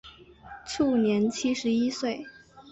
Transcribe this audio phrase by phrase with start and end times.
[0.65, 2.25] 卒年七十一岁。